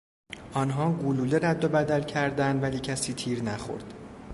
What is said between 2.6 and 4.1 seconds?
ولی کسی تیر نخورد.